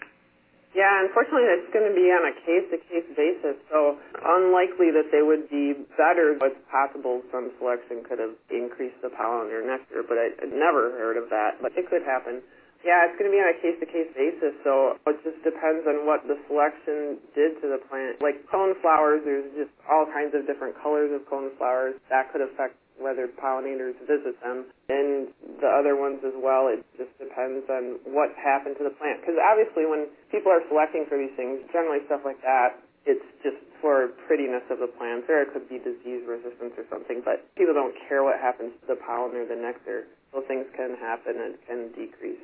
[0.77, 3.57] Yeah, unfortunately, it's going to be on a case-to-case basis.
[3.73, 6.37] So unlikely that they would be better.
[6.39, 11.17] It's possible some selection could have increased the pollinator nectar, but I, I'd never heard
[11.17, 11.59] of that.
[11.65, 12.45] But it could happen.
[12.87, 14.55] Yeah, it's going to be on a case-to-case basis.
[14.63, 18.23] So it just depends on what the selection did to the plant.
[18.23, 22.41] Like cone flowers, there's just all kinds of different colors of cone flowers that could
[22.41, 25.31] affect whether pollinators visit them, and
[25.63, 26.67] the other ones as well.
[26.67, 29.23] It just depends on what happened to the plant.
[29.23, 32.75] Because obviously, when people are selecting for these things, generally stuff like that,
[33.07, 37.23] it's just for prettiness of the plants, or it could be disease resistance or something.
[37.23, 40.99] But people don't care what happens to the pollen or the nectar, so things can
[40.99, 42.43] happen and can decrease.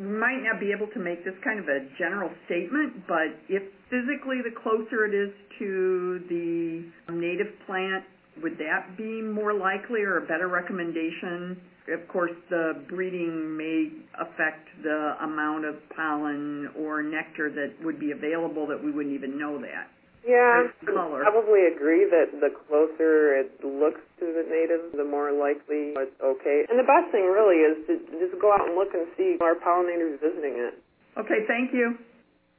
[0.00, 3.62] We might not be able to make this kind of a general statement, but if
[3.90, 8.04] physically the closer it is to the native plant,
[8.42, 11.60] would that be more likely or a better recommendation?
[11.92, 18.10] Of course, the breeding may affect the amount of pollen or nectar that would be
[18.10, 19.93] available that we wouldn't even know that.
[20.24, 21.20] Yeah, color.
[21.20, 26.16] I probably agree that the closer it looks to the native, the more likely it's
[26.16, 26.64] okay.
[26.72, 29.52] And the best thing really is to just go out and look and see our
[29.60, 30.80] pollinators visiting it.
[31.20, 32.00] Okay, thank you.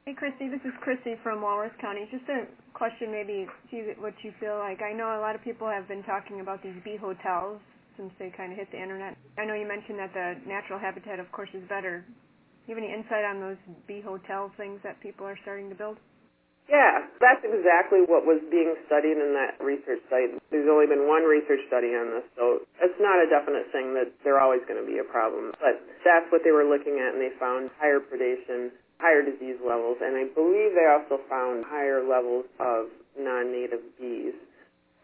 [0.06, 2.06] Hey, Christy, this is Christy from Walworth County.
[2.14, 2.46] Just a
[2.78, 4.78] question, maybe, see what you feel like.
[4.78, 7.58] I know a lot of people have been talking about these bee hotels
[7.98, 9.18] since they kind of hit the internet.
[9.36, 12.06] I know you mentioned that the natural habitat, of course, is better.
[12.06, 13.58] Do you have any insight on those
[13.90, 15.98] bee hotel things that people are starting to build?
[16.66, 20.34] Yeah, that's exactly what was being studied in that research study.
[20.50, 24.10] There's only been one research study on this, so it's not a definite thing that
[24.26, 25.54] they're always going to be a problem.
[25.62, 30.02] But that's what they were looking at, and they found higher predation, higher disease levels,
[30.02, 34.34] and I believe they also found higher levels of non-native bees.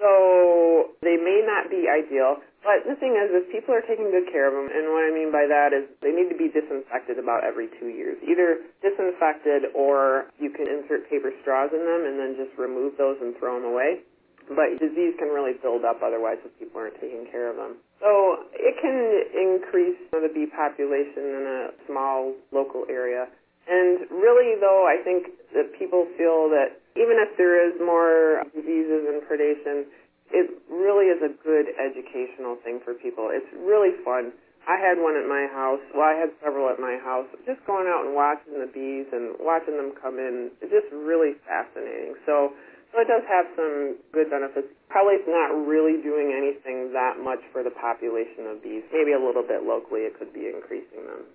[0.02, 4.30] So they may not be ideal, but the thing is, is people are taking good
[4.30, 7.18] care of them, and what I mean by that is they need to be disinfected
[7.18, 8.16] about every two years.
[8.22, 13.18] Either disinfected or you can insert paper straws in them and then just remove those
[13.18, 14.06] and throw them away.
[14.46, 17.78] But disease can really build up otherwise if people aren't taking care of them.
[18.02, 18.98] So it can
[19.34, 23.30] increase the bee population in a small local area.
[23.66, 29.06] And really, though, I think that people feel that even if there is more diseases
[29.06, 29.86] and predation,
[30.32, 33.28] it really is a good educational thing for people.
[33.28, 34.32] It's really fun.
[34.64, 35.82] I had one at my house.
[35.92, 37.26] Well, I had several at my house.
[37.44, 41.34] Just going out and watching the bees and watching them come in, it's just really
[41.44, 42.14] fascinating.
[42.24, 42.54] So,
[42.94, 44.70] so it does have some good benefits.
[44.86, 48.86] Probably it's not really doing anything that much for the population of bees.
[48.94, 51.26] Maybe a little bit locally, it could be increasing them.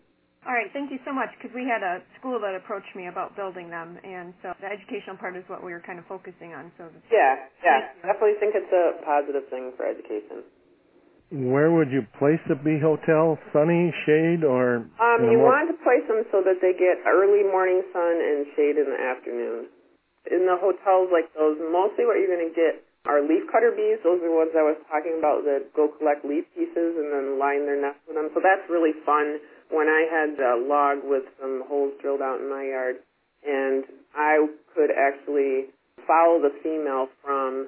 [0.48, 3.36] All right, thank you so much because we had a school that approached me about
[3.36, 6.72] building them, and so the educational part is what we were kind of focusing on.
[6.80, 10.48] So yeah, yeah, definitely think it's a positive thing for education.
[11.52, 13.36] Where would you place a bee hotel?
[13.52, 14.88] Sunny, shade, or?
[15.04, 18.80] Um, you want to place them so that they get early morning sun and shade
[18.80, 19.68] in the afternoon.
[20.32, 24.00] In the hotels like those, mostly what you're going to get are leaf cutter bees.
[24.08, 27.36] Those are the ones I was talking about that go collect leaf pieces and then
[27.36, 28.32] line their nest with them.
[28.32, 32.50] So that's really fun when I had a log with some holes drilled out in
[32.50, 32.98] my yard,
[33.46, 33.84] and
[34.16, 35.72] I could actually
[36.06, 37.68] follow the female from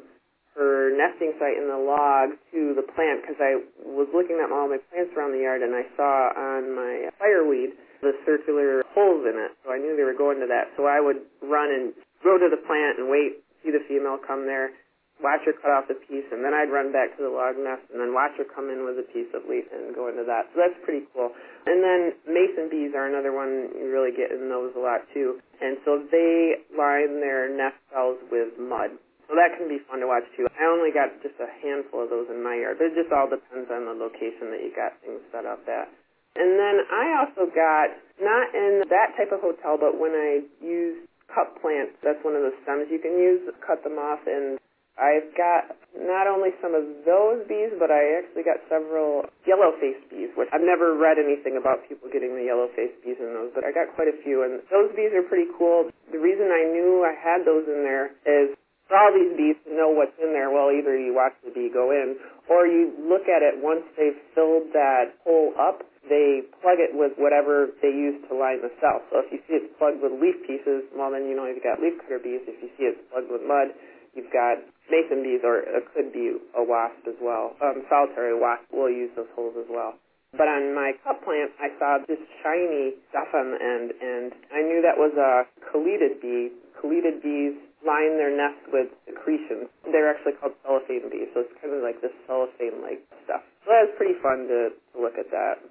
[0.56, 4.68] her nesting site in the log to the plant because I was looking at all
[4.68, 9.36] my plants around the yard and I saw on my fireweed the circular holes in
[9.39, 10.72] it, so I knew they were going to that.
[10.76, 11.93] So I would run and
[12.24, 14.72] go to the plant and wait, see the female come there,
[15.20, 17.84] watch her cut off a piece, and then I'd run back to the log nest
[17.91, 20.47] and then watch her come in with a piece of leaf and go into that.
[20.51, 21.36] So that's pretty cool.
[21.67, 25.43] And then mason bees are another one you really get in those a lot too.
[25.59, 28.95] And so they line their nest cells with mud.
[29.30, 30.49] So that can be fun to watch too.
[30.49, 33.30] I only got just a handful of those in my yard, but it just all
[33.30, 35.86] depends on the location that you got things set up at.
[36.34, 41.03] And then I also got, not in that type of hotel, but when I use
[41.30, 44.57] cup plants, that's one of the stems you can use, cut them off and
[45.00, 50.30] I've got not only some of those bees, but I actually got several yellow-faced bees,
[50.36, 53.72] which I've never read anything about people getting the yellow-faced bees in those, but I
[53.72, 55.88] got quite a few, and those bees are pretty cool.
[56.12, 58.54] The reason I knew I had those in there is
[58.89, 61.70] for all these bees to know what's in there, well, either you watch the bee
[61.70, 62.18] go in,
[62.50, 67.14] or you look at it once they've filled that hole up, they plug it with
[67.22, 69.06] whatever they use to line the cell.
[69.14, 71.78] So if you see it's plugged with leaf pieces, well, then you know you've got
[71.78, 72.41] leaf cutter bees.
[72.50, 73.78] If you see it's plugged with mud,
[74.18, 74.58] you've got
[74.89, 77.55] mason bees, or it could be a wasp as well.
[77.61, 79.95] Um, solitary wasp will use those holes as well.
[80.33, 84.61] But on my cup plant, I saw this shiny stuff on the end, and I
[84.61, 86.53] knew that was a colletid bee.
[86.77, 89.73] Colletid bees line their nests with secretions.
[89.89, 93.41] They're actually called cellophane bees, so it's kind of like this cellophane-like stuff.
[93.65, 95.65] So that was pretty fun to, to look at that.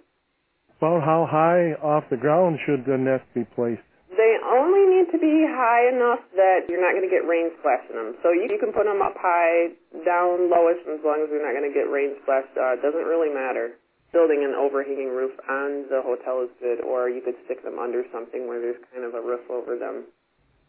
[0.79, 3.88] About how high off the ground should the nest be placed?
[4.19, 7.95] They only need to be high enough that you're not going to get rain splashing
[7.95, 8.19] them.
[8.19, 11.55] So you, you can put them up high, down lowish, as long as you're not
[11.55, 12.51] going to get rain splashed.
[12.59, 13.79] Uh, it doesn't really matter.
[14.11, 18.03] Building an overhanging roof on the hotel is good, or you could stick them under
[18.11, 20.11] something where there's kind of a roof over them.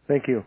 [0.05, 0.45] Thank you.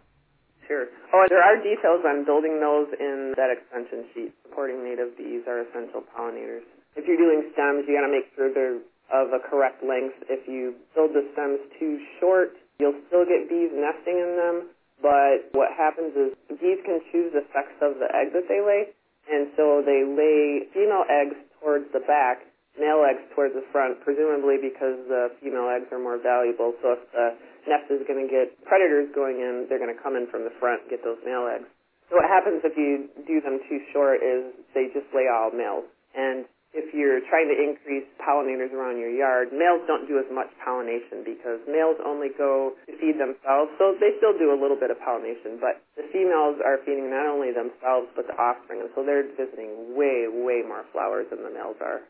[0.70, 0.86] Sure.
[1.10, 4.30] Oh, there are details on building those in that extension sheet.
[4.46, 6.62] Supporting native bees are essential pollinators.
[6.94, 8.78] If you're doing stems, you got to make sure they're
[9.10, 10.22] of a correct length.
[10.30, 14.56] If you build the stems too short, You'll still get bees nesting in them,
[14.98, 18.90] but what happens is bees can choose the sex of the egg that they lay,
[19.30, 22.42] and so they lay female eggs towards the back
[22.78, 26.72] male eggs towards the front, presumably because the female eggs are more valuable.
[26.80, 27.36] So if the
[27.68, 30.54] nest is going to get predators going in, they're going to come in from the
[30.56, 31.68] front and get those male eggs.
[32.08, 35.88] So what happens if you do them too short is they just lay all males.
[36.16, 40.48] And if you're trying to increase pollinators around your yard, males don't do as much
[40.64, 43.68] pollination because males only go to feed themselves.
[43.76, 47.28] So they still do a little bit of pollination, but the females are feeding not
[47.28, 51.52] only themselves but the offspring, and so they're visiting way, way more flowers than the
[51.52, 52.08] males are.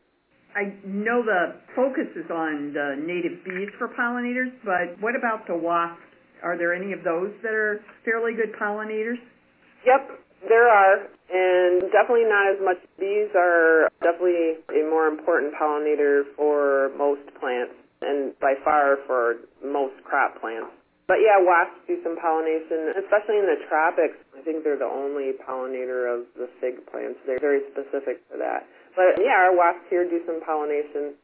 [0.54, 5.56] I know the focus is on the native bees for pollinators, but what about the
[5.56, 6.06] wasps?
[6.42, 9.18] Are there any of those that are fairly good pollinators?
[9.86, 12.78] Yep, there are, and definitely not as much.
[12.98, 19.94] Bees are definitely a more important pollinator for most plants, and by far for most
[20.04, 20.70] crop plants.
[21.08, 24.16] But yeah, wasps do some pollination, especially in the tropics.
[24.32, 27.18] I think they're the only pollinator of the fig plants.
[27.26, 28.64] They're very specific for that.
[28.94, 31.18] But yeah, our wasps here do some pollination.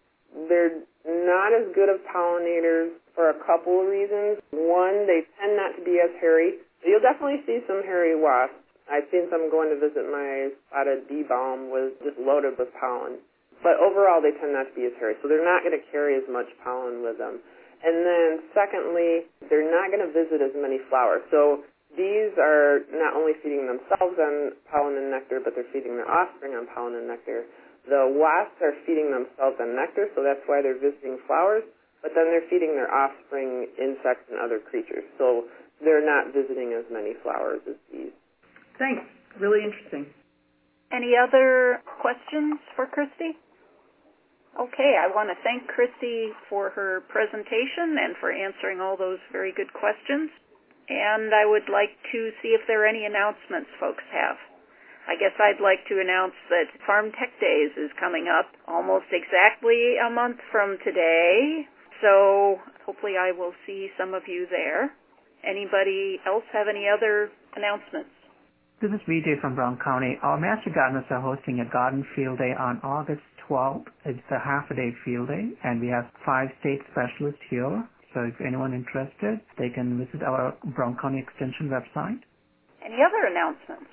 [0.48, 4.42] They're not as good of pollinators for a couple of reasons.
[4.52, 6.60] One, they tend not to be as hairy.
[6.84, 11.22] You'll definitely see some hairy wasps I've seen some going to visit my spotted bee
[11.28, 13.20] balm was just loaded with pollen.
[13.60, 16.16] But overall, they tend not to be as hairy, so they're not going to carry
[16.16, 17.42] as much pollen with them.
[17.84, 21.22] And then, secondly, they're not going to visit as many flowers.
[21.30, 26.08] So bees are not only feeding themselves on pollen and nectar, but they're feeding their
[26.08, 27.46] offspring on pollen and nectar.
[27.86, 31.66] The wasps are feeding themselves on nectar, so that's why they're visiting flowers.
[32.02, 35.50] But then they're feeding their offspring insects and other creatures, so
[35.82, 38.14] they're not visiting as many flowers as bees.
[38.78, 39.02] Thanks.
[39.38, 40.06] Really interesting.
[40.90, 43.36] Any other questions for Christy?
[44.58, 49.52] Okay, I want to thank Christy for her presentation and for answering all those very
[49.54, 50.30] good questions.
[50.88, 54.34] And I would like to see if there are any announcements folks have.
[55.06, 59.96] I guess I'd like to announce that Farm Tech Days is coming up almost exactly
[59.96, 61.68] a month from today.
[62.02, 64.90] So hopefully I will see some of you there.
[65.44, 68.17] Anybody else have any other announcements?
[68.78, 70.14] This is Vijay from Brown County.
[70.22, 73.90] Our Master Gardeners are hosting a garden field day on August 12th.
[74.06, 77.82] It's a half a day field day and we have five state specialists here.
[78.14, 82.22] So if anyone interested, they can visit our Brown County Extension website.
[82.78, 83.90] Any other announcements?